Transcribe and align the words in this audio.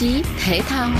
chí 0.00 0.22
thể 0.44 0.60
thao 0.60 0.90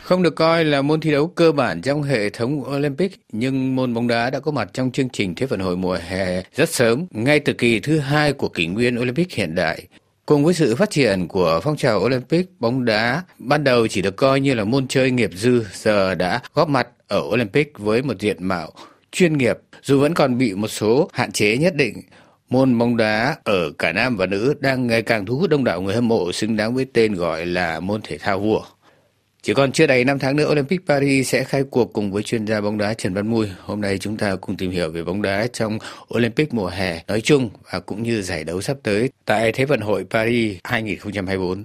không 0.00 0.22
được 0.22 0.34
coi 0.36 0.64
là 0.64 0.82
môn 0.82 1.00
thi 1.00 1.10
đấu 1.10 1.26
cơ 1.26 1.52
bản 1.52 1.82
trong 1.82 2.02
hệ 2.02 2.30
thống 2.30 2.62
Olympic, 2.76 3.20
nhưng 3.32 3.76
môn 3.76 3.94
bóng 3.94 4.08
đá 4.08 4.30
đã 4.30 4.40
có 4.40 4.50
mặt 4.52 4.70
trong 4.72 4.90
chương 4.90 5.08
trình 5.08 5.34
Thế 5.34 5.46
vận 5.46 5.60
hội 5.60 5.76
mùa 5.76 5.98
hè 6.08 6.42
rất 6.54 6.68
sớm, 6.68 7.06
ngay 7.10 7.40
từ 7.40 7.52
kỳ 7.52 7.80
thứ 7.80 7.98
hai 7.98 8.32
của 8.32 8.48
kỷ 8.48 8.66
nguyên 8.66 9.00
Olympic 9.00 9.32
hiện 9.32 9.54
đại. 9.54 9.82
Cùng 10.26 10.44
với 10.44 10.54
sự 10.54 10.76
phát 10.76 10.90
triển 10.90 11.28
của 11.28 11.60
phong 11.62 11.76
trào 11.76 12.00
Olympic, 12.00 12.46
bóng 12.60 12.84
đá 12.84 13.22
ban 13.38 13.64
đầu 13.64 13.88
chỉ 13.88 14.02
được 14.02 14.16
coi 14.16 14.40
như 14.40 14.54
là 14.54 14.64
môn 14.64 14.88
chơi 14.88 15.10
nghiệp 15.10 15.30
dư, 15.34 15.64
giờ 15.72 16.14
đã 16.14 16.40
góp 16.54 16.68
mặt 16.68 16.88
ở 17.08 17.20
Olympic 17.20 17.72
với 17.78 18.02
một 18.02 18.20
diện 18.20 18.36
mạo 18.40 18.70
chuyên 19.12 19.38
nghiệp, 19.38 19.58
dù 19.82 20.00
vẫn 20.00 20.14
còn 20.14 20.38
bị 20.38 20.54
một 20.54 20.68
số 20.68 21.10
hạn 21.12 21.32
chế 21.32 21.56
nhất 21.56 21.74
định. 21.74 22.02
Môn 22.50 22.78
bóng 22.78 22.96
đá 22.96 23.36
ở 23.44 23.70
cả 23.78 23.92
nam 23.92 24.16
và 24.16 24.26
nữ 24.26 24.54
đang 24.60 24.86
ngày 24.86 25.02
càng 25.02 25.26
thu 25.26 25.36
hút 25.36 25.50
đông 25.50 25.64
đảo 25.64 25.80
người 25.80 25.94
hâm 25.94 26.08
mộ 26.08 26.32
xứng 26.32 26.56
đáng 26.56 26.74
với 26.74 26.86
tên 26.92 27.14
gọi 27.14 27.46
là 27.46 27.80
môn 27.80 28.00
thể 28.02 28.18
thao 28.18 28.40
vua. 28.40 28.62
Chỉ 29.42 29.54
còn 29.54 29.72
chưa 29.72 29.86
đầy 29.86 30.04
5 30.04 30.18
tháng 30.18 30.36
nữa, 30.36 30.50
Olympic 30.50 30.86
Paris 30.86 31.28
sẽ 31.28 31.44
khai 31.44 31.64
cuộc 31.70 31.92
cùng 31.92 32.12
với 32.12 32.22
chuyên 32.22 32.46
gia 32.46 32.60
bóng 32.60 32.78
đá 32.78 32.94
Trần 32.94 33.14
Văn 33.14 33.28
Mui. 33.30 33.48
Hôm 33.60 33.80
nay 33.80 33.98
chúng 33.98 34.16
ta 34.16 34.36
cùng 34.36 34.56
tìm 34.56 34.70
hiểu 34.70 34.90
về 34.90 35.04
bóng 35.04 35.22
đá 35.22 35.46
trong 35.52 35.78
Olympic 36.14 36.54
mùa 36.54 36.68
hè 36.68 37.02
nói 37.06 37.20
chung 37.20 37.50
và 37.72 37.80
cũng 37.80 38.02
như 38.02 38.22
giải 38.22 38.44
đấu 38.44 38.60
sắp 38.62 38.76
tới 38.82 39.10
tại 39.24 39.52
Thế 39.52 39.64
vận 39.64 39.80
hội 39.80 40.04
Paris 40.10 40.56
2024. 40.64 41.64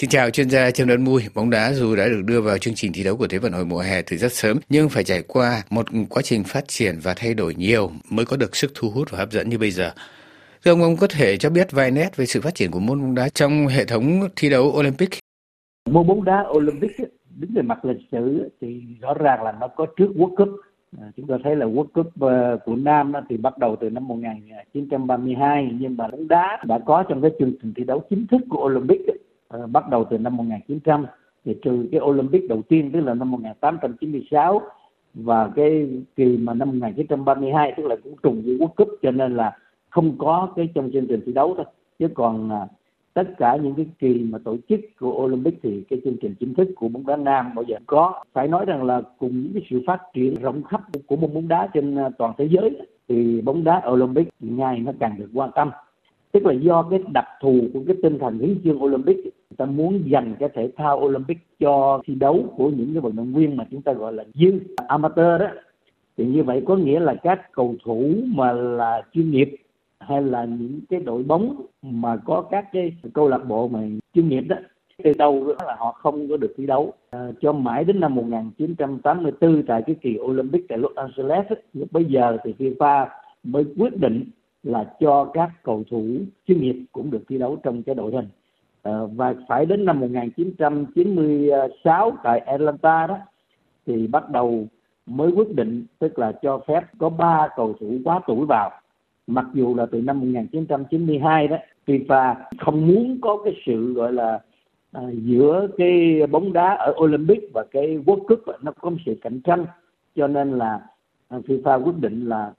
Xin 0.00 0.10
chào 0.10 0.30
chuyên 0.30 0.50
gia 0.50 0.70
Trần 0.70 0.88
Đơn 0.88 1.04
Mui. 1.04 1.22
Bóng 1.34 1.50
đá 1.50 1.72
dù 1.72 1.96
đã 1.96 2.08
được 2.08 2.22
đưa 2.24 2.40
vào 2.40 2.58
chương 2.58 2.74
trình 2.74 2.92
thi 2.92 3.04
đấu 3.04 3.16
của 3.16 3.26
Thế 3.26 3.38
vận 3.38 3.52
hội 3.52 3.64
mùa 3.64 3.78
hè 3.78 4.02
từ 4.02 4.16
rất 4.16 4.32
sớm, 4.32 4.56
nhưng 4.68 4.88
phải 4.88 5.04
trải 5.04 5.22
qua 5.28 5.62
một 5.70 5.86
quá 6.10 6.22
trình 6.22 6.44
phát 6.44 6.68
triển 6.68 6.98
và 7.02 7.14
thay 7.16 7.34
đổi 7.34 7.54
nhiều 7.54 7.90
mới 8.10 8.26
có 8.26 8.36
được 8.36 8.56
sức 8.56 8.70
thu 8.74 8.90
hút 8.90 9.10
và 9.10 9.18
hấp 9.18 9.30
dẫn 9.30 9.48
như 9.48 9.58
bây 9.58 9.70
giờ. 9.70 9.90
Thưa 10.64 10.72
ông, 10.72 10.82
ông 10.82 10.96
có 10.96 11.06
thể 11.10 11.36
cho 11.36 11.50
biết 11.50 11.72
vài 11.72 11.90
nét 11.90 12.16
về 12.16 12.26
sự 12.26 12.40
phát 12.40 12.54
triển 12.54 12.70
của 12.70 12.80
môn 12.80 13.00
bóng 13.00 13.14
đá 13.14 13.28
trong 13.28 13.66
hệ 13.66 13.84
thống 13.84 14.20
thi 14.36 14.50
đấu 14.50 14.72
Olympic? 14.78 15.10
Môn 15.90 16.06
bóng 16.06 16.24
đá 16.24 16.44
Olympic 16.48 16.90
đứng 17.36 17.50
về 17.54 17.62
mặt 17.62 17.84
lịch 17.84 18.02
sử 18.12 18.50
thì 18.60 18.80
rõ 19.00 19.14
ràng 19.14 19.42
là 19.42 19.52
nó 19.60 19.68
có 19.68 19.86
trước 19.96 20.08
World 20.16 20.36
Cup. 20.36 20.48
À, 21.00 21.06
chúng 21.16 21.26
ta 21.26 21.34
thấy 21.44 21.56
là 21.56 21.66
World 21.66 21.86
Cup 21.94 22.20
ờ, 22.20 22.58
của 22.64 22.76
Nam 22.76 23.12
thì 23.28 23.36
bắt 23.36 23.58
đầu 23.58 23.76
từ 23.80 23.90
năm 23.90 24.08
1932 24.08 25.70
nhưng 25.80 25.96
mà 25.96 26.08
bóng 26.08 26.28
đá 26.28 26.58
đã 26.66 26.78
có 26.86 27.04
trong 27.08 27.22
cái 27.22 27.30
chương 27.38 27.52
trình 27.62 27.72
thi 27.76 27.84
đấu 27.84 28.02
chính 28.10 28.26
thức 28.26 28.40
của 28.50 28.64
Olympic 28.64 29.00
Ờ, 29.50 29.66
bắt 29.66 29.88
đầu 29.88 30.04
từ 30.04 30.18
năm 30.18 30.36
1900 30.36 31.06
thì 31.44 31.56
trừ 31.62 31.88
cái 31.92 32.00
Olympic 32.00 32.48
đầu 32.48 32.62
tiên 32.68 32.90
tức 32.92 33.00
là 33.00 33.14
năm 33.14 33.30
1896 33.30 34.60
và 35.14 35.50
cái 35.56 35.88
kỳ 36.16 36.36
mà 36.36 36.54
năm 36.54 36.68
1932 36.68 37.74
tức 37.76 37.86
là 37.86 37.96
cũng 38.04 38.16
trùng 38.22 38.42
với 38.44 38.56
World 38.56 38.66
Cup 38.66 38.88
cho 39.02 39.10
nên 39.10 39.36
là 39.36 39.56
không 39.88 40.18
có 40.18 40.48
cái 40.56 40.68
trong 40.74 40.90
chương 40.92 41.06
trình 41.06 41.20
thi 41.26 41.32
đấu 41.32 41.54
thôi. 41.56 41.66
Chứ 41.98 42.08
còn 42.14 42.50
à, 42.50 42.66
tất 43.14 43.38
cả 43.38 43.56
những 43.56 43.74
cái 43.74 43.86
kỳ 43.98 44.26
mà 44.30 44.38
tổ 44.44 44.56
chức 44.68 44.80
của 45.00 45.12
Olympic 45.12 45.58
thì 45.62 45.84
cái 45.90 46.00
chương 46.04 46.16
trình 46.22 46.34
chính 46.40 46.54
thức 46.54 46.68
của 46.76 46.88
bóng 46.88 47.06
đá 47.06 47.16
nam 47.16 47.54
bao 47.54 47.62
giờ 47.62 47.76
có. 47.86 48.24
Phải 48.32 48.48
nói 48.48 48.64
rằng 48.64 48.84
là 48.84 49.02
cùng 49.18 49.42
những 49.42 49.52
cái 49.54 49.62
sự 49.70 49.82
phát 49.86 50.00
triển 50.14 50.34
rộng 50.42 50.62
khắp 50.62 50.80
của 51.06 51.16
môn 51.16 51.34
bóng 51.34 51.48
đá 51.48 51.68
trên 51.74 51.96
à, 51.96 52.08
toàn 52.18 52.34
thế 52.38 52.48
giới 52.50 52.86
thì 53.08 53.40
bóng 53.40 53.64
đá 53.64 53.82
Olympic 53.88 54.28
ngày 54.40 54.78
nó 54.78 54.92
càng 55.00 55.14
được 55.18 55.28
quan 55.34 55.50
tâm 55.54 55.70
tức 56.32 56.46
là 56.46 56.52
do 56.52 56.82
cái 56.90 57.00
đặc 57.12 57.28
thù 57.40 57.60
của 57.74 57.80
cái 57.86 57.96
tinh 58.02 58.18
thần 58.18 58.38
hiến 58.38 58.60
chương 58.64 58.82
Olympic 58.82 59.16
người 59.24 59.56
ta 59.56 59.64
muốn 59.64 60.02
dành 60.06 60.34
cái 60.38 60.48
thể 60.54 60.70
thao 60.76 61.00
Olympic 61.00 61.38
cho 61.60 62.02
thi 62.06 62.14
đấu 62.14 62.54
của 62.56 62.70
những 62.70 62.92
cái 62.94 63.00
vận 63.00 63.16
động 63.16 63.34
viên 63.34 63.56
mà 63.56 63.64
chúng 63.70 63.82
ta 63.82 63.92
gọi 63.92 64.12
là 64.12 64.24
dư 64.34 64.60
amateur 64.88 65.40
đó. 65.40 65.46
Thì 66.16 66.24
như 66.24 66.42
vậy 66.42 66.62
có 66.66 66.76
nghĩa 66.76 67.00
là 67.00 67.14
các 67.14 67.52
cầu 67.52 67.74
thủ 67.84 68.14
mà 68.26 68.52
là 68.52 69.02
chuyên 69.12 69.30
nghiệp 69.30 69.56
hay 70.00 70.22
là 70.22 70.44
những 70.44 70.80
cái 70.90 71.00
đội 71.00 71.22
bóng 71.22 71.66
mà 71.82 72.16
có 72.16 72.42
các 72.50 72.64
cái 72.72 72.92
câu 73.14 73.28
lạc 73.28 73.48
bộ 73.48 73.68
mà 73.68 73.80
chuyên 74.14 74.28
nghiệp 74.28 74.40
đó 74.40 74.56
từ 75.04 75.12
đầu 75.18 75.46
đó 75.46 75.66
là 75.66 75.76
họ 75.78 75.92
không 75.92 76.28
có 76.28 76.36
được 76.36 76.54
thi 76.56 76.66
đấu. 76.66 76.92
À, 77.10 77.28
cho 77.40 77.52
mãi 77.52 77.84
đến 77.84 78.00
năm 78.00 78.14
1984 78.14 79.62
tại 79.66 79.82
cái 79.86 79.96
kỳ 80.00 80.18
Olympic 80.20 80.68
tại 80.68 80.78
Los 80.78 80.94
Angeles 80.94 81.46
ấy, 81.46 81.62
lúc 81.72 81.88
bây 81.92 82.04
giờ 82.04 82.36
thì 82.44 82.54
FIFA 82.58 83.06
mới 83.44 83.64
quyết 83.78 83.96
định 83.96 84.24
là 84.62 84.94
cho 85.00 85.30
các 85.34 85.50
cầu 85.62 85.84
thủ 85.90 86.04
chuyên 86.46 86.60
nghiệp 86.60 86.84
cũng 86.92 87.10
được 87.10 87.22
thi 87.28 87.38
đấu 87.38 87.56
trong 87.62 87.82
cái 87.82 87.94
đội 87.94 88.12
hình. 88.12 88.28
À, 88.82 88.92
và 89.14 89.34
phải 89.48 89.66
đến 89.66 89.84
năm 89.84 90.00
1996 90.00 92.12
tại 92.24 92.38
Atlanta 92.38 93.06
đó 93.06 93.18
thì 93.86 94.06
bắt 94.06 94.30
đầu 94.30 94.66
mới 95.06 95.30
quyết 95.30 95.54
định 95.54 95.84
tức 95.98 96.18
là 96.18 96.32
cho 96.42 96.60
phép 96.66 96.84
có 96.98 97.08
ba 97.08 97.48
cầu 97.56 97.74
thủ 97.80 97.98
quá 98.04 98.20
tuổi 98.26 98.46
vào. 98.46 98.70
Mặc 99.26 99.46
dù 99.54 99.74
là 99.74 99.86
từ 99.86 100.00
năm 100.00 100.20
1992 100.20 101.48
đó 101.48 101.56
FIFA 101.86 102.34
không 102.58 102.88
muốn 102.88 103.18
có 103.20 103.38
cái 103.44 103.54
sự 103.66 103.92
gọi 103.92 104.12
là 104.12 104.40
à, 104.92 105.02
giữa 105.12 105.68
cái 105.78 106.20
bóng 106.30 106.52
đá 106.52 106.74
ở 106.74 106.94
Olympic 107.00 107.50
và 107.54 107.64
cái 107.70 107.98
World 108.06 108.26
Cup 108.26 108.40
nó 108.62 108.72
có 108.80 108.90
một 108.90 108.96
sự 109.06 109.14
cạnh 109.22 109.40
tranh. 109.40 109.66
Cho 110.16 110.26
nên 110.26 110.58
là 110.58 110.80
à, 111.28 111.38
FIFA 111.46 111.82
quyết 111.82 111.96
định 112.00 112.28
là 112.28 112.52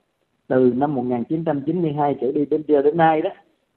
từ 0.51 0.73
năm 0.75 0.95
1992 0.95 2.16
trở 2.22 2.31
đi 2.31 2.45
đến 2.45 2.62
giờ 2.67 2.81
đến 2.81 2.97
nay 2.97 3.22
đó 3.22 3.29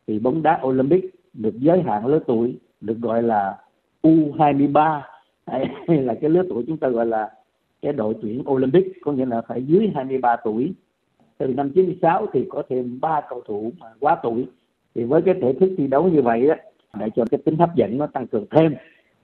thì 0.07 0.19
bóng 0.19 0.43
đá 0.43 0.61
Olympic 0.62 1.15
được 1.33 1.55
giới 1.59 1.83
hạn 1.83 2.07
lứa 2.07 2.19
tuổi 2.27 2.59
được 2.81 2.99
gọi 3.01 3.23
là 3.23 3.59
U23 4.03 5.01
hay 5.47 6.03
là 6.03 6.15
cái 6.15 6.31
lứa 6.31 6.43
tuổi 6.49 6.65
chúng 6.67 6.77
ta 6.77 6.89
gọi 6.89 7.07
là 7.07 7.31
cái 7.83 7.93
đội 7.93 8.15
tuyển 8.23 8.43
Olympic 8.51 8.87
có 9.03 9.13
nghĩa 9.13 9.27
là 9.27 9.43
phải 9.49 9.63
dưới 9.63 9.91
23 9.95 10.37
tuổi. 10.37 10.73
Từ 11.39 11.47
năm 11.47 11.71
96 11.71 12.27
thì 12.33 12.47
có 12.51 12.63
thêm 12.69 13.01
ba 13.01 13.21
cầu 13.29 13.43
thủ 13.47 13.73
mà 13.81 13.87
quá 14.01 14.17
tuổi. 14.23 14.47
Thì 14.95 15.05
với 15.05 15.23
cái 15.23 15.34
thể 15.43 15.53
thức 15.53 15.75
thi 15.79 15.87
đấu 15.87 16.09
như 16.09 16.23
vậy 16.23 16.47
đó 16.47 16.55
để 17.01 17.11
cho 17.17 17.25
cái 17.31 17.39
tính 17.45 17.57
hấp 17.57 17.75
dẫn 17.75 17.99
nó 17.99 18.07
tăng 18.07 18.27
cường 18.27 18.47
thêm 18.51 18.75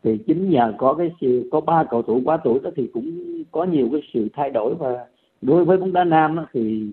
thì 0.03 0.19
chính 0.27 0.51
nhờ 0.51 0.75
có 0.79 0.95
cái 0.95 1.13
sự 1.21 1.49
có 1.53 1.61
ba 1.61 1.85
cầu 1.91 2.03
thủ 2.03 2.21
quá 2.25 2.37
tuổi 2.37 2.61
đó 2.63 2.71
thì 2.77 2.91
cũng 2.93 3.43
có 3.53 3.65
nhiều 3.65 3.89
cái 3.93 4.01
sự 4.15 4.29
thay 4.33 4.51
đổi. 4.51 4.75
Và 4.75 5.07
đối 5.43 5.65
với 5.65 5.77
bóng 5.79 5.93
đá 5.93 6.05
nam 6.05 6.37
đó, 6.37 6.47
thì 6.53 6.93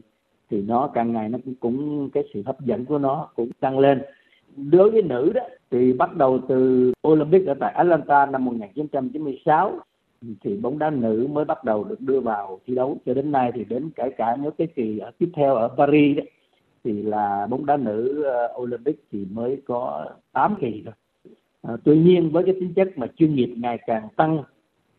thì 0.49 0.61
nó 0.61 0.87
càng 0.93 1.13
ngày 1.13 1.29
nó 1.29 1.37
cũng, 1.45 1.55
cũng 1.59 2.09
cái 2.09 2.23
sự 2.33 2.43
hấp 2.45 2.61
dẫn 2.61 2.85
của 2.85 2.97
nó 2.97 3.29
cũng 3.35 3.49
tăng 3.59 3.79
lên 3.79 4.01
đối 4.55 4.91
với 4.91 5.01
nữ 5.01 5.31
đó 5.33 5.41
thì 5.71 5.93
bắt 5.93 6.15
đầu 6.15 6.39
từ 6.47 6.91
Olympic 7.07 7.47
ở 7.47 7.53
tại 7.59 7.73
Atlanta 7.73 8.25
năm 8.25 8.45
1996 8.45 9.79
thì 10.41 10.57
bóng 10.57 10.79
đá 10.79 10.89
nữ 10.89 11.27
mới 11.31 11.45
bắt 11.45 11.63
đầu 11.63 11.83
được 11.83 12.01
đưa 12.01 12.19
vào 12.19 12.59
thi 12.67 12.75
đấu 12.75 12.97
cho 13.05 13.13
đến 13.13 13.31
nay 13.31 13.51
thì 13.55 13.63
đến 13.63 13.89
kể 13.95 14.09
cả 14.17 14.37
những 14.41 14.53
cái 14.57 14.67
kỳ 14.75 14.99
ở 14.99 15.11
tiếp 15.17 15.29
theo 15.33 15.55
ở 15.55 15.67
Paris 15.67 16.17
đấy 16.17 16.31
thì 16.83 17.01
là 17.01 17.47
bóng 17.49 17.65
đá 17.65 17.77
nữ 17.77 18.25
uh, 18.55 18.61
Olympic 18.61 19.03
thì 19.11 19.25
mới 19.31 19.61
có 19.65 20.05
8 20.31 20.55
kỳ 20.61 20.81
thôi. 20.85 20.93
À, 21.61 21.73
tuy 21.83 21.97
nhiên 21.97 22.29
với 22.31 22.43
cái 22.43 22.53
tính 22.53 22.73
chất 22.73 22.89
mà 22.95 23.07
chuyên 23.17 23.35
nghiệp 23.35 23.53
ngày 23.57 23.77
càng 23.87 24.07
tăng 24.15 24.43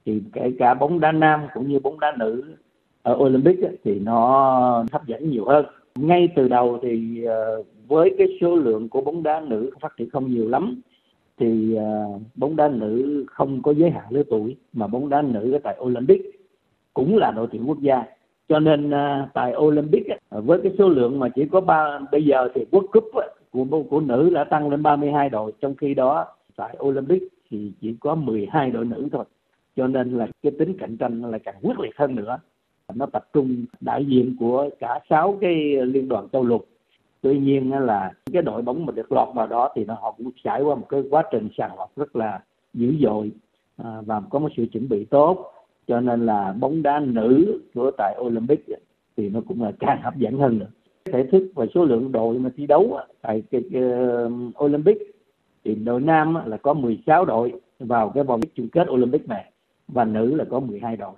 thì 0.06 0.22
kể 0.32 0.52
cả 0.58 0.74
bóng 0.74 1.00
đá 1.00 1.12
nam 1.12 1.40
cũng 1.54 1.68
như 1.68 1.80
bóng 1.80 2.00
đá 2.00 2.16
nữ 2.18 2.56
ở 3.02 3.14
Olympic 3.14 3.58
thì 3.84 3.98
nó 3.98 4.84
hấp 4.92 5.06
dẫn 5.06 5.30
nhiều 5.30 5.44
hơn. 5.44 5.66
Ngay 5.94 6.28
từ 6.36 6.48
đầu 6.48 6.78
thì 6.82 7.24
ờ, 7.24 7.62
với 7.88 8.14
cái 8.18 8.38
số 8.40 8.56
lượng 8.56 8.88
của 8.88 9.00
bóng 9.00 9.22
đá 9.22 9.40
nữ 9.40 9.70
phát 9.80 9.96
triển 9.96 10.10
không 10.10 10.30
nhiều 10.30 10.48
lắm, 10.48 10.80
thì 11.38 11.74
ờ, 11.74 12.06
bóng 12.34 12.56
đá 12.56 12.68
nữ 12.68 13.24
không 13.30 13.62
có 13.62 13.72
giới 13.72 13.90
hạn 13.90 14.04
lứa 14.10 14.22
tuổi, 14.30 14.56
mà 14.72 14.86
bóng 14.86 15.08
đá 15.08 15.22
nữ 15.22 15.52
ở 15.52 15.58
tại 15.62 15.76
Olympic 15.80 16.22
cũng 16.94 17.16
là 17.16 17.30
đội 17.30 17.46
tuyển 17.52 17.68
quốc 17.68 17.80
gia. 17.80 18.04
Cho 18.48 18.58
nên 18.58 18.90
ờ, 18.90 19.28
tại 19.34 19.54
Olympic 19.56 20.06
với 20.30 20.60
cái 20.62 20.72
số 20.78 20.88
lượng 20.88 21.18
mà 21.18 21.28
chỉ 21.28 21.44
có 21.52 21.60
ba, 21.60 21.98
bây 22.12 22.24
giờ 22.24 22.48
thì 22.54 22.64
World 22.70 22.86
Cup 22.86 23.04
của 23.50 23.82
của 23.90 24.00
nữ 24.00 24.30
đã 24.34 24.44
tăng 24.44 24.70
lên 24.70 24.82
32 24.82 25.28
đội. 25.28 25.52
Trong 25.60 25.74
khi 25.74 25.94
đó, 25.94 26.26
tại 26.56 26.76
Olympic 26.84 27.22
thì 27.50 27.72
chỉ 27.80 27.96
có 28.00 28.14
12 28.14 28.70
đội 28.70 28.84
nữ 28.84 29.08
thôi. 29.12 29.24
Cho 29.76 29.86
nên 29.86 30.18
là 30.18 30.26
cái 30.42 30.52
tính 30.58 30.74
cạnh 30.78 30.96
tranh 30.96 31.22
là 31.30 31.38
càng 31.38 31.54
quyết 31.62 31.80
liệt 31.80 31.96
hơn 31.96 32.14
nữa 32.14 32.38
nó 32.94 33.06
tập 33.06 33.28
trung 33.32 33.64
đại 33.80 34.04
diện 34.04 34.36
của 34.38 34.70
cả 34.80 35.00
sáu 35.10 35.38
cái 35.40 35.54
liên 35.86 36.08
đoàn 36.08 36.28
châu 36.32 36.44
lục. 36.44 36.66
Tuy 37.20 37.38
nhiên 37.38 37.72
là 37.72 38.12
cái 38.32 38.42
đội 38.42 38.62
bóng 38.62 38.86
mà 38.86 38.92
được 38.92 39.12
lọt 39.12 39.28
vào 39.34 39.46
đó 39.46 39.72
thì 39.74 39.84
nó 39.84 39.94
họ 39.94 40.14
cũng 40.18 40.30
trải 40.44 40.62
qua 40.62 40.74
một 40.74 40.86
cái 40.88 41.02
quá 41.10 41.22
trình 41.32 41.48
sàng 41.58 41.78
lọc 41.78 41.96
rất 41.96 42.16
là 42.16 42.40
dữ 42.74 42.94
dội 43.00 43.30
à, 43.76 44.00
và 44.06 44.22
có 44.30 44.38
một 44.38 44.48
sự 44.56 44.66
chuẩn 44.72 44.88
bị 44.88 45.04
tốt. 45.04 45.52
Cho 45.86 46.00
nên 46.00 46.26
là 46.26 46.54
bóng 46.60 46.82
đá 46.82 47.00
nữ 47.00 47.60
của 47.74 47.90
tại 47.98 48.16
Olympic 48.20 48.66
thì 49.16 49.28
nó 49.28 49.40
cũng 49.48 49.62
là 49.62 49.72
càng 49.78 50.02
hấp 50.02 50.16
dẫn 50.16 50.38
hơn 50.38 50.58
nữa. 50.58 50.66
Thể 51.04 51.26
thức 51.32 51.52
và 51.54 51.66
số 51.74 51.84
lượng 51.84 52.12
đội 52.12 52.38
mà 52.38 52.50
thi 52.56 52.66
đấu 52.66 52.98
tại 53.22 53.42
cái, 53.50 53.62
cái 53.72 53.82
ờ, 53.82 54.30
Olympic 54.64 54.98
thì 55.64 55.74
đội 55.74 56.00
nam 56.00 56.38
là 56.46 56.56
có 56.56 56.74
16 56.74 57.24
đội 57.24 57.52
vào 57.78 58.10
cái 58.14 58.24
vòng 58.24 58.40
chung 58.54 58.68
kết 58.68 58.90
Olympic 58.90 59.28
này 59.28 59.52
và 59.88 60.04
nữ 60.04 60.34
là 60.34 60.44
có 60.50 60.60
12 60.60 60.96
đội. 60.96 61.14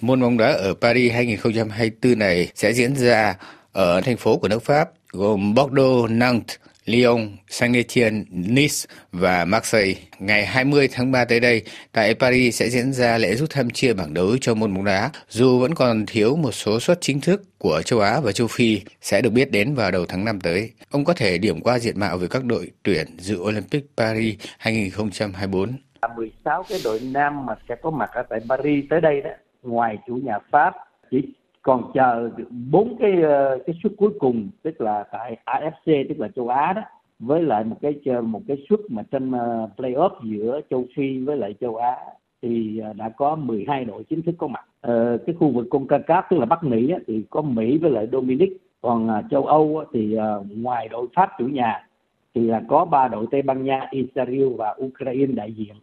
Môn 0.00 0.20
bóng 0.20 0.36
đá 0.36 0.52
ở 0.52 0.74
Paris 0.80 1.12
2024 1.12 2.18
này 2.18 2.48
sẽ 2.54 2.72
diễn 2.72 2.96
ra 2.96 3.34
ở 3.72 4.00
thành 4.00 4.16
phố 4.16 4.36
của 4.36 4.48
nước 4.48 4.62
Pháp 4.62 4.88
gồm 5.12 5.54
Bordeaux, 5.54 6.10
Nantes, 6.10 6.56
Lyon, 6.84 7.36
Saint-Etienne, 7.48 8.24
Nice 8.30 8.74
và 9.12 9.44
Marseille. 9.44 9.94
Ngày 10.18 10.46
20 10.46 10.88
tháng 10.92 11.12
3 11.12 11.24
tới 11.24 11.40
đây, 11.40 11.62
tại 11.92 12.14
Paris 12.14 12.60
sẽ 12.60 12.68
diễn 12.68 12.92
ra 12.92 13.18
lễ 13.18 13.34
rút 13.34 13.50
thăm 13.50 13.70
chia 13.70 13.92
bảng 13.92 14.14
đấu 14.14 14.36
cho 14.40 14.54
môn 14.54 14.74
bóng 14.74 14.84
đá. 14.84 15.10
Dù 15.28 15.58
vẫn 15.58 15.74
còn 15.74 16.06
thiếu 16.06 16.36
một 16.36 16.52
số 16.52 16.80
suất 16.80 16.98
chính 17.00 17.20
thức 17.20 17.42
của 17.58 17.82
châu 17.84 18.00
Á 18.00 18.20
và 18.20 18.32
châu 18.32 18.46
Phi 18.46 18.80
sẽ 19.00 19.20
được 19.20 19.30
biết 19.30 19.50
đến 19.50 19.74
vào 19.74 19.90
đầu 19.90 20.06
tháng 20.06 20.24
5 20.24 20.40
tới. 20.40 20.70
Ông 20.90 21.04
có 21.04 21.12
thể 21.12 21.38
điểm 21.38 21.60
qua 21.60 21.78
diện 21.78 22.00
mạo 22.00 22.18
về 22.18 22.26
các 22.30 22.44
đội 22.44 22.70
tuyển 22.82 23.06
dự 23.18 23.38
Olympic 23.38 23.84
Paris 23.96 24.34
2024. 24.58 25.72
16 26.16 26.64
cái 26.68 26.80
đội 26.84 27.00
nam 27.00 27.46
mà 27.46 27.54
sẽ 27.68 27.74
có 27.82 27.90
mặt 27.90 28.10
ở 28.12 28.22
tại 28.30 28.40
Paris 28.48 28.84
tới 28.90 29.00
đây 29.00 29.20
đó, 29.20 29.30
ngoài 29.62 29.98
chủ 30.06 30.14
nhà 30.14 30.38
Pháp 30.38 30.74
chỉ 31.10 31.22
còn 31.66 31.90
chờ 31.94 32.30
bốn 32.70 32.96
cái 32.98 33.22
ờ, 33.22 33.58
cái 33.66 33.76
suất 33.82 33.92
cuối 33.96 34.10
cùng 34.18 34.48
tức 34.62 34.80
là 34.80 35.04
tại 35.12 35.36
AFC 35.44 36.04
tức 36.08 36.14
là 36.18 36.28
châu 36.28 36.48
Á 36.48 36.72
đó 36.72 36.82
với 37.18 37.42
lại 37.42 37.64
một 37.64 37.76
cái 37.82 37.94
một 38.22 38.40
cái 38.48 38.56
suất 38.68 38.80
mà 38.88 39.02
trên 39.10 39.32
ờ, 39.32 39.68
playoff 39.76 40.10
giữa 40.22 40.60
châu 40.70 40.84
Phi 40.96 41.18
với 41.18 41.36
lại 41.36 41.54
châu 41.60 41.76
Á 41.76 41.96
thì 42.42 42.78
ờ, 42.78 42.92
đã 42.92 43.08
có 43.08 43.36
12 43.36 43.84
đội 43.84 44.04
chính 44.04 44.22
thức 44.22 44.34
có 44.38 44.46
mặt. 44.46 44.64
Ờ, 44.80 45.18
cái 45.26 45.34
khu 45.38 45.50
vực 45.50 45.66
CONCACAF 45.70 46.22
tức 46.30 46.36
là 46.36 46.46
Bắc 46.46 46.64
Mỹ 46.64 46.90
á, 46.90 46.98
thì 47.06 47.22
có 47.30 47.42
Mỹ 47.42 47.78
với 47.78 47.90
lại 47.90 48.08
Dominic, 48.12 48.52
còn 48.80 49.22
châu 49.30 49.46
Âu 49.46 49.78
á, 49.78 49.84
thì 49.92 50.16
ngoài 50.56 50.88
đội 50.88 51.06
Pháp 51.16 51.30
chủ 51.38 51.46
nhà 51.46 51.86
thì 52.34 52.40
là 52.46 52.62
có 52.68 52.84
ba 52.84 53.08
đội 53.08 53.26
Tây 53.30 53.42
Ban 53.42 53.64
Nha, 53.64 53.88
Israel 53.90 54.48
và 54.56 54.76
Ukraine 54.84 55.26
đại 55.26 55.52
diện. 55.52 55.74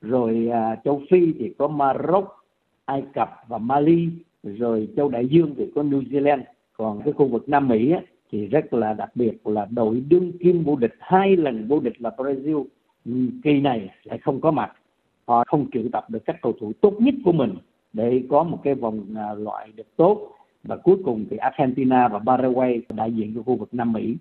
Rồi 0.00 0.50
châu 0.84 1.02
Phi 1.10 1.32
thì 1.38 1.54
có 1.58 1.68
Maroc, 1.68 2.24
Ai 2.86 3.02
Cập 3.14 3.30
và 3.48 3.58
Mali 3.58 4.08
rồi 4.42 4.88
châu 4.96 5.08
Đại 5.08 5.26
Dương 5.26 5.54
thì 5.56 5.70
có 5.74 5.82
New 5.82 6.02
Zealand. 6.02 6.42
Còn 6.76 7.00
cái 7.04 7.12
khu 7.12 7.26
vực 7.26 7.48
Nam 7.48 7.68
Mỹ 7.68 7.90
á, 7.90 8.00
thì 8.32 8.46
rất 8.46 8.74
là 8.74 8.92
đặc 8.92 9.10
biệt 9.14 9.46
là 9.46 9.66
đội 9.70 10.02
đương 10.08 10.32
kim 10.40 10.64
vô 10.64 10.76
địch 10.76 10.94
hai 11.00 11.36
lần 11.36 11.68
vô 11.68 11.80
địch 11.80 12.02
là 12.02 12.10
Brazil. 12.16 12.64
Ừ, 13.04 13.12
kỳ 13.44 13.60
này 13.60 13.90
lại 14.04 14.18
không 14.18 14.40
có 14.40 14.50
mặt. 14.50 14.72
Họ 15.26 15.44
không 15.46 15.66
triệu 15.72 15.82
tập 15.92 16.10
được 16.10 16.24
các 16.24 16.36
cầu 16.42 16.52
thủ 16.60 16.72
tốt 16.80 16.94
nhất 16.98 17.14
của 17.24 17.32
mình 17.32 17.54
để 17.92 18.22
có 18.28 18.42
một 18.42 18.60
cái 18.64 18.74
vòng 18.74 19.04
à, 19.16 19.34
loại 19.34 19.72
được 19.76 19.96
tốt. 19.96 20.32
Và 20.64 20.76
cuối 20.76 20.96
cùng 21.04 21.24
thì 21.30 21.36
Argentina 21.36 22.08
và 22.08 22.18
Paraguay 22.18 22.82
đại 22.96 23.12
diện 23.12 23.32
cho 23.34 23.42
khu 23.42 23.56
vực 23.56 23.68
Nam 23.74 23.92
Mỹ. 23.92 24.16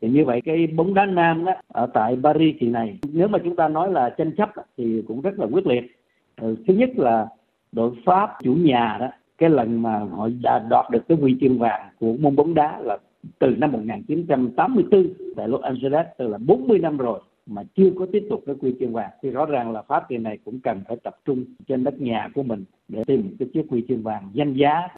Thì 0.00 0.08
như 0.08 0.24
vậy 0.24 0.40
cái 0.44 0.66
bóng 0.66 0.94
đá 0.94 1.06
nam 1.06 1.44
đó 1.44 1.52
ở 1.68 1.86
tại 1.86 2.16
Paris 2.22 2.56
kỳ 2.60 2.66
này 2.66 2.98
nếu 3.12 3.28
mà 3.28 3.38
chúng 3.44 3.56
ta 3.56 3.68
nói 3.68 3.92
là 3.92 4.10
tranh 4.10 4.32
chấp 4.36 4.50
thì 4.76 5.02
cũng 5.08 5.20
rất 5.20 5.38
là 5.38 5.46
quyết 5.52 5.66
liệt. 5.66 5.96
Ừ, 6.40 6.56
thứ 6.66 6.74
nhất 6.74 6.90
là 6.96 7.28
đội 7.72 7.90
Pháp 8.04 8.30
chủ 8.42 8.54
nhà 8.54 8.96
đó, 9.00 9.08
cái 9.38 9.50
lần 9.50 9.82
mà 9.82 9.98
họ 9.98 10.28
đã 10.42 10.58
đoạt 10.70 10.90
được 10.90 11.08
cái 11.08 11.18
huy 11.18 11.36
chương 11.40 11.58
vàng 11.58 11.88
của 12.00 12.16
môn 12.20 12.36
bóng 12.36 12.54
đá 12.54 12.78
là 12.80 12.98
từ 13.38 13.56
năm 13.58 13.72
1984 13.72 15.06
tại 15.36 15.48
Los 15.48 15.62
Angeles, 15.62 16.06
tức 16.18 16.28
là 16.28 16.38
40 16.38 16.78
năm 16.78 16.96
rồi, 16.96 17.20
mà 17.46 17.62
chưa 17.74 17.90
có 17.98 18.06
tiếp 18.12 18.26
tục 18.30 18.42
cái 18.46 18.54
quy 18.60 18.74
chương 18.80 18.92
vàng. 18.92 19.10
Thì 19.22 19.30
rõ 19.30 19.46
ràng 19.46 19.72
là 19.72 19.82
Pháp 19.82 20.08
kỳ 20.08 20.18
này 20.18 20.38
cũng 20.44 20.60
cần 20.60 20.80
phải 20.88 20.96
tập 21.02 21.16
trung 21.24 21.44
trên 21.68 21.84
đất 21.84 22.00
nhà 22.00 22.28
của 22.34 22.42
mình 22.42 22.64
để 22.88 23.04
tìm 23.06 23.36
cái 23.38 23.48
chiếc 23.54 23.66
quy 23.70 23.84
chương 23.88 24.02
vàng 24.02 24.30
danh 24.32 24.54
giá 24.54 24.88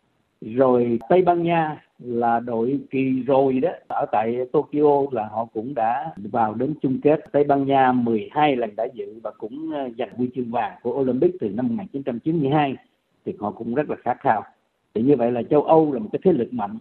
rồi 0.44 0.98
Tây 1.08 1.22
Ban 1.22 1.42
Nha 1.42 1.82
là 1.98 2.40
đội 2.40 2.80
kỳ 2.90 3.22
rồi 3.26 3.60
đó. 3.60 3.70
Ở 3.88 4.06
tại 4.12 4.38
Tokyo 4.52 5.06
là 5.10 5.28
họ 5.28 5.44
cũng 5.44 5.74
đã 5.74 6.12
vào 6.16 6.54
đến 6.54 6.74
chung 6.82 7.00
kết. 7.02 7.20
Tây 7.32 7.44
Ban 7.44 7.66
Nha 7.66 7.92
12 7.92 8.56
lần 8.56 8.76
đã 8.76 8.86
dự 8.94 9.20
và 9.22 9.30
cũng 9.38 9.70
ờ, 9.74 9.88
giành 9.98 10.08
huy 10.16 10.28
chương 10.34 10.50
vàng 10.50 10.78
của 10.82 10.92
Olympic 11.00 11.36
từ 11.40 11.48
năm 11.48 11.76
1992 11.76 12.76
thì 13.24 13.32
họ 13.40 13.50
cũng 13.50 13.74
rất 13.74 13.90
là 13.90 13.96
khát 13.96 14.16
khao. 14.20 14.42
Thì 14.94 15.02
như 15.02 15.16
vậy 15.16 15.32
là 15.32 15.42
châu 15.42 15.62
Âu 15.62 15.92
là 15.92 15.98
một 15.98 16.08
cái 16.12 16.20
thế 16.24 16.32
lực 16.32 16.52
mạnh. 16.52 16.78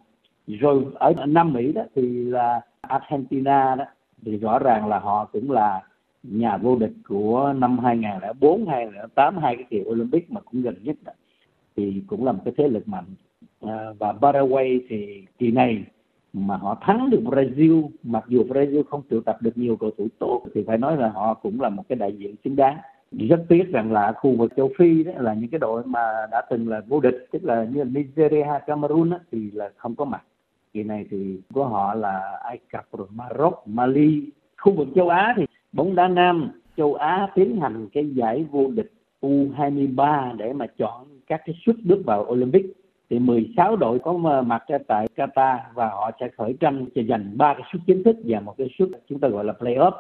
Rồi 0.48 0.86
ở 0.96 1.14
Nam 1.28 1.54
Mỹ 1.54 1.72
đó 1.72 1.82
thì 1.96 2.24
là 2.24 2.62
Argentina 2.82 3.76
đó. 3.76 3.86
Thì 4.26 4.38
rõ 4.38 4.60
ràng 4.60 4.88
là 4.88 5.00
họ 5.00 5.26
cũng 5.26 5.52
là 5.52 5.82
nhà 6.24 6.58
vô 6.58 6.76
địch 6.76 6.94
của 7.08 7.54
năm 7.58 7.80
2004 7.80 8.68
2008 8.68 9.38
hai 9.38 9.56
cái 9.56 9.66
kỳ 9.70 9.82
Olympic 9.90 10.32
mà 10.32 10.42
cũng 10.42 10.62
gần 10.62 10.76
nhất 10.84 10.96
đó. 11.06 11.12
thì 11.76 12.04
cũng 12.08 12.26
là 12.26 12.32
một 12.32 12.42
cái 12.46 12.54
thế 12.58 12.68
lực 12.68 12.88
mạnh. 12.88 13.06
À, 13.68 13.94
và 14.00 14.14
Paraguay 14.22 14.82
thì 14.90 15.24
kỳ 15.38 15.52
này 15.52 15.84
mà 16.34 16.58
họ 16.58 16.78
thắng 16.82 17.10
được 17.10 17.22
Brazil 17.24 17.90
mặc 18.04 18.24
dù 18.28 18.44
Brazil 18.44 18.84
không 18.84 19.02
triệu 19.10 19.22
tập 19.22 19.38
được 19.42 19.58
nhiều 19.58 19.76
cầu 19.76 19.92
thủ 19.98 20.08
tốt 20.20 20.42
thì 20.54 20.64
phải 20.68 20.78
nói 20.78 20.98
là 20.98 21.10
họ 21.10 21.34
cũng 21.34 21.62
là 21.62 21.70
một 21.70 21.84
cái 21.90 21.96
đại 21.96 22.12
diện 22.18 22.36
xứng 22.44 22.56
đáng. 22.56 22.78
Rất 23.12 23.46
tiếc 23.50 23.64
rằng 23.72 23.92
là 23.92 24.12
khu 24.12 24.36
vực 24.38 24.52
châu 24.58 24.72
Phi 24.78 25.04
đó 25.04 25.12
là 25.16 25.34
những 25.34 25.50
cái 25.50 25.60
đội 25.60 25.84
mà 25.86 26.00
đã 26.32 26.42
từng 26.50 26.68
là 26.68 26.82
vô 26.88 27.00
địch 27.00 27.28
tức 27.32 27.44
là 27.44 27.64
như 27.74 27.84
Nigeria, 27.84 28.48
Cameroon 28.68 29.10
đó, 29.10 29.18
thì 29.32 29.52
là 29.52 29.70
không 29.78 29.96
có 29.96 30.06
mặt. 30.06 30.24
Kỳ 30.74 30.84
này 30.84 31.06
thì 31.12 31.38
của 31.54 31.66
họ 31.66 31.94
là 31.94 32.40
Ai 32.44 32.60
Cập 32.72 32.86
rồi 32.98 33.08
Maroc, 33.12 33.64
Mali. 33.66 34.24
Khu 34.58 34.74
vực 34.74 34.88
châu 34.96 35.10
Á 35.10 35.34
thì 35.38 35.46
bóng 35.72 35.96
đá 35.96 36.08
nam 36.08 36.52
châu 36.78 36.94
Á 36.94 37.28
tiến 37.36 37.62
hành 37.62 37.88
cái 37.94 38.10
giải 38.10 38.46
vô 38.52 38.68
địch 38.72 38.92
U23 39.22 40.36
để 40.38 40.54
mà 40.54 40.68
chọn 40.78 41.08
các 41.28 41.42
cái 41.46 41.56
suất 41.66 41.76
bước 41.84 42.02
vào 42.06 42.26
Olympic 42.30 42.66
thì 43.14 43.20
16 43.20 43.76
đội 43.76 44.00
có 44.00 44.14
mặt 44.46 44.64
tại 44.88 45.08
Qatar 45.16 45.58
và 45.74 45.88
họ 45.88 46.12
sẽ 46.20 46.30
khởi 46.38 46.56
tranh 46.60 46.86
cho 46.96 47.02
giành 47.10 47.32
ba 47.38 47.54
cái 47.54 47.64
suất 47.72 47.82
chính 47.88 48.04
thức 48.04 48.16
và 48.24 48.40
một 48.40 48.56
cái 48.58 48.68
suất 48.78 48.90
chúng 49.10 49.20
ta 49.20 49.28
gọi 49.28 49.46
là 49.46 49.54
playoff. 49.60 49.92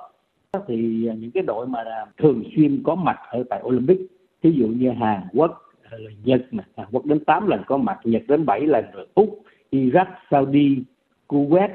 Thì 0.68 1.10
những 1.20 1.32
cái 1.32 1.44
đội 1.44 1.68
mà 1.68 1.84
thường 2.18 2.44
xuyên 2.56 2.84
có 2.84 2.96
mặt 2.96 3.20
ở 3.30 3.44
tại 3.50 3.62
Olympic 3.64 4.00
ví 4.42 4.52
dụ 4.52 4.68
như 4.68 4.92
Hàn 4.92 5.22
Quốc 5.34 5.62
ờ, 5.90 5.98
Nhật 6.24 6.42
mà 6.52 6.64
Hàn 6.78 6.88
Quốc 6.92 7.06
đến 7.06 7.26
8 7.26 7.48
lần 7.48 7.62
có 7.68 7.78
mặt, 7.78 8.00
Nhật 8.04 8.22
đến 8.28 8.46
7 8.46 8.60
lần, 8.62 8.86
rồi 8.94 9.08
Úc, 9.14 9.40
Iraq, 9.72 10.06
Saudi, 10.32 10.84
Kuwait, 11.28 11.70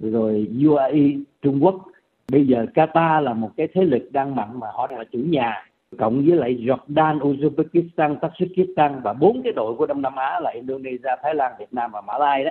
rồi 0.00 0.48
UAE 0.64 1.16
Trung 1.42 1.64
Quốc. 1.64 1.84
Bây 2.32 2.46
giờ 2.46 2.66
Qatar 2.74 3.20
là 3.20 3.34
một 3.34 3.50
cái 3.56 3.68
thế 3.74 3.84
lực 3.84 4.08
đang 4.12 4.36
mạnh 4.36 4.60
mà 4.60 4.66
họ 4.72 4.88
là 4.90 5.04
chủ 5.12 5.18
nhà 5.18 5.66
cộng 5.98 6.24
với 6.26 6.36
lại 6.36 6.54
Jordan, 6.54 7.18
Uzbekistan, 7.18 8.16
Tajikistan 8.18 9.00
và 9.02 9.12
bốn 9.12 9.42
cái 9.42 9.52
đội 9.52 9.74
của 9.74 9.86
Đông 9.86 10.02
Nam 10.02 10.16
Á 10.16 10.40
là 10.40 10.50
Indonesia, 10.50 11.10
Thái 11.22 11.34
Lan, 11.34 11.52
Việt 11.58 11.72
Nam 11.72 11.90
và 11.92 12.00
Mã 12.00 12.18
Lai 12.18 12.44
đó 12.44 12.50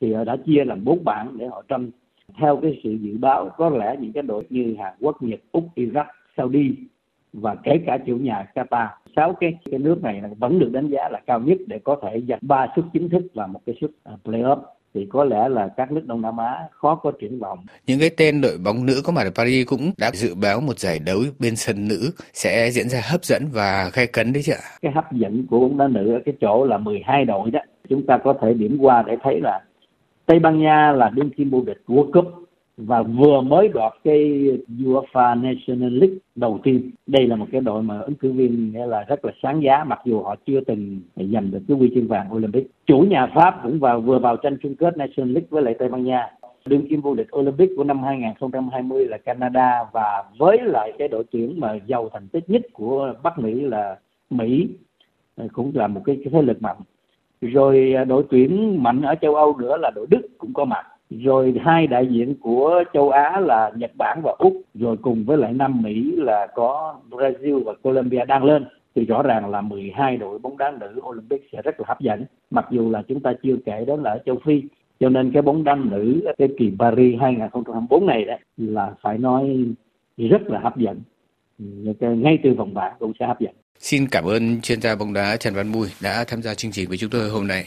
thì 0.00 0.12
họ 0.12 0.24
đã 0.24 0.36
chia 0.46 0.64
làm 0.64 0.84
bốn 0.84 1.04
bảng 1.04 1.38
để 1.38 1.46
họ 1.46 1.62
tranh 1.68 1.90
theo 2.38 2.56
cái 2.56 2.80
sự 2.84 2.90
dự 2.90 3.18
báo 3.18 3.48
có 3.56 3.70
lẽ 3.70 3.96
những 4.00 4.12
cái 4.12 4.22
đội 4.22 4.44
như 4.50 4.76
Hàn 4.78 4.92
Quốc, 5.00 5.22
Nhật, 5.22 5.40
Úc, 5.52 5.64
Iraq, 5.76 6.04
Saudi 6.36 6.74
và 7.32 7.54
kể 7.54 7.80
cả 7.86 7.98
chủ 8.06 8.16
nhà 8.16 8.46
Qatar 8.54 8.88
sáu 9.16 9.32
cái 9.32 9.58
cái 9.70 9.78
nước 9.78 10.02
này 10.02 10.22
vẫn 10.38 10.58
được 10.58 10.70
đánh 10.72 10.88
giá 10.88 11.08
là 11.08 11.20
cao 11.26 11.40
nhất 11.40 11.58
để 11.66 11.78
có 11.78 11.96
thể 12.02 12.22
giành 12.28 12.38
ba 12.42 12.66
suất 12.76 12.84
chính 12.92 13.08
thức 13.08 13.22
và 13.34 13.46
một 13.46 13.60
cái 13.66 13.76
suất 13.80 13.90
à, 14.04 14.12
playoff 14.24 14.62
thì 14.94 15.06
có 15.10 15.24
lẽ 15.24 15.48
là 15.48 15.68
các 15.76 15.92
nước 15.92 16.02
Đông 16.06 16.22
Nam 16.22 16.36
Á 16.36 16.58
khó 16.70 16.94
có 16.94 17.12
triển 17.20 17.38
vọng. 17.38 17.58
Những 17.86 18.00
cái 18.00 18.10
tên 18.16 18.40
đội 18.40 18.58
bóng 18.64 18.86
nữ 18.86 19.02
có 19.04 19.12
mặt 19.12 19.22
ở 19.22 19.30
Paris 19.34 19.66
cũng 19.66 19.92
đã 19.98 20.10
dự 20.14 20.34
báo 20.34 20.60
một 20.60 20.78
giải 20.78 20.98
đấu 20.98 21.18
bên 21.38 21.56
sân 21.56 21.88
nữ 21.88 22.10
sẽ 22.32 22.70
diễn 22.70 22.88
ra 22.88 23.00
hấp 23.10 23.24
dẫn 23.24 23.42
và 23.52 23.90
gay 23.94 24.06
cấn 24.06 24.32
đấy 24.32 24.42
chứ 24.42 24.52
ạ. 24.52 24.62
Cái 24.82 24.92
hấp 24.92 25.12
dẫn 25.12 25.46
của 25.50 25.60
bóng 25.60 25.78
đá 25.78 25.88
nữ 25.88 26.12
ở 26.12 26.20
cái 26.24 26.34
chỗ 26.40 26.64
là 26.64 26.78
12 26.78 27.24
đội 27.24 27.50
đó. 27.50 27.60
Chúng 27.88 28.06
ta 28.06 28.18
có 28.24 28.34
thể 28.42 28.54
điểm 28.54 28.78
qua 28.80 29.02
để 29.06 29.16
thấy 29.22 29.40
là 29.40 29.60
Tây 30.26 30.38
Ban 30.38 30.58
Nha 30.58 30.92
là 30.92 31.10
đương 31.10 31.30
kim 31.30 31.50
vô 31.50 31.62
địch 31.66 31.82
World 31.86 32.12
Cup 32.12 32.41
và 32.76 33.02
vừa 33.02 33.40
mới 33.40 33.68
đoạt 33.68 33.92
cái 34.04 34.50
UEFA 34.78 35.40
National 35.40 35.98
League 35.98 36.16
đầu 36.34 36.60
tiên. 36.62 36.90
Đây 37.06 37.26
là 37.26 37.36
một 37.36 37.46
cái 37.52 37.60
đội 37.60 37.82
mà 37.82 38.00
ứng 38.00 38.14
cử 38.14 38.32
viên 38.32 38.72
nghĩa 38.72 38.86
là 38.86 39.04
rất 39.08 39.24
là 39.24 39.32
sáng 39.42 39.62
giá, 39.62 39.84
mặc 39.84 40.00
dù 40.04 40.22
họ 40.22 40.36
chưa 40.46 40.60
từng 40.60 41.00
giành 41.16 41.50
được 41.50 41.60
cái 41.68 41.76
huy 41.76 41.90
chương 41.94 42.08
vàng 42.08 42.34
Olympic. 42.34 42.70
Chủ 42.86 42.98
nhà 43.00 43.26
Pháp 43.34 43.60
cũng 43.62 43.78
vào, 43.78 44.00
vừa 44.00 44.18
vào 44.18 44.36
tranh 44.36 44.56
chung 44.62 44.74
kết 44.74 44.96
National 44.96 45.32
League 45.32 45.48
với 45.50 45.62
lại 45.62 45.74
Tây 45.78 45.88
Ban 45.88 46.04
Nha. 46.04 46.26
Đương 46.66 46.88
kim 46.88 47.00
vô 47.00 47.14
địch 47.14 47.36
Olympic 47.36 47.70
của 47.76 47.84
năm 47.84 48.02
2020 48.02 49.06
là 49.06 49.18
Canada 49.18 49.84
và 49.92 50.24
với 50.38 50.58
lại 50.62 50.92
cái 50.98 51.08
đội 51.08 51.24
tuyển 51.30 51.60
mà 51.60 51.74
giàu 51.86 52.08
thành 52.12 52.28
tích 52.28 52.50
nhất 52.50 52.62
của 52.72 53.14
Bắc 53.22 53.38
Mỹ 53.38 53.60
là 53.60 53.96
Mỹ, 54.30 54.68
cũng 55.52 55.72
là 55.74 55.86
một 55.86 56.02
cái 56.04 56.18
thế 56.32 56.42
lực 56.42 56.62
mạnh 56.62 56.76
rồi 57.42 57.94
à, 57.96 58.04
đội 58.04 58.24
tuyển 58.30 58.82
mạnh 58.82 59.02
ở 59.02 59.14
châu 59.14 59.34
Âu 59.34 59.58
nữa 59.58 59.76
là 59.76 59.90
đội 59.94 60.06
Đức 60.10 60.28
cũng 60.38 60.54
có 60.54 60.64
mặt 60.64 60.86
rồi 61.20 61.54
hai 61.60 61.86
đại 61.86 62.06
diện 62.06 62.34
của 62.40 62.84
châu 62.94 63.10
Á 63.10 63.40
là 63.40 63.70
Nhật 63.76 63.90
Bản 63.98 64.20
và 64.24 64.34
Úc, 64.38 64.62
rồi 64.74 64.96
cùng 65.02 65.24
với 65.24 65.38
lại 65.38 65.52
Nam 65.52 65.82
Mỹ 65.82 66.12
là 66.16 66.46
có 66.54 66.94
Brazil 67.10 67.64
và 67.64 67.72
Colombia 67.82 68.24
đang 68.24 68.44
lên. 68.44 68.64
Thì 68.94 69.04
rõ 69.04 69.22
ràng 69.22 69.50
là 69.50 69.60
12 69.60 70.16
đội 70.16 70.38
bóng 70.38 70.58
đá 70.58 70.72
nữ 70.80 71.00
Olympic 71.08 71.48
sẽ 71.52 71.62
rất 71.62 71.80
là 71.80 71.84
hấp 71.88 72.00
dẫn. 72.00 72.24
Mặc 72.50 72.66
dù 72.70 72.90
là 72.90 73.02
chúng 73.08 73.20
ta 73.20 73.32
chưa 73.42 73.56
kể 73.66 73.84
đến 73.86 74.02
là 74.02 74.10
ở 74.10 74.18
châu 74.26 74.38
Phi, 74.44 74.62
cho 75.00 75.08
nên 75.08 75.32
cái 75.32 75.42
bóng 75.42 75.64
đá 75.64 75.74
nữ 75.74 76.32
cái 76.38 76.48
kỳ 76.58 76.72
Paris 76.78 77.20
2024 77.20 78.06
này 78.06 78.24
đó 78.24 78.34
là 78.56 78.94
phải 79.02 79.18
nói 79.18 79.64
rất 80.16 80.42
là 80.46 80.60
hấp 80.60 80.76
dẫn. 80.76 81.00
Ngay 82.00 82.38
từ 82.42 82.54
vòng 82.54 82.74
bảng 82.74 82.92
cũng 82.98 83.12
sẽ 83.20 83.26
hấp 83.26 83.40
dẫn. 83.40 83.54
Xin 83.78 84.06
cảm 84.10 84.24
ơn 84.24 84.60
chuyên 84.60 84.80
gia 84.80 84.94
bóng 84.94 85.12
đá 85.12 85.36
Trần 85.40 85.54
Văn 85.54 85.72
Mui 85.72 85.88
đã 86.02 86.24
tham 86.26 86.42
gia 86.42 86.54
chương 86.54 86.72
trình 86.72 86.88
với 86.88 86.98
chúng 86.98 87.10
tôi 87.10 87.28
hôm 87.28 87.46
nay. 87.46 87.64